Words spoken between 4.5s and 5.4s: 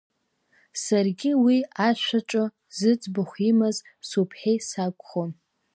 сакәхон.